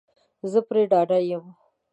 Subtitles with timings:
[0.51, 1.45] زه پری ډاډه یم